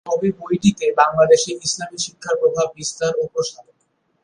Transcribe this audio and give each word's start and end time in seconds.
তবে 0.05 0.29
বইটিতে 0.39 0.85
বাংলাদেশে 0.97 1.51
ইসলামি 1.61 1.97
শিক্ষার 1.97 2.35
প্রভাব 2.41 2.67
বিস্তার 2.77 3.11
ও 3.15 3.23
প্রসার। 3.33 3.65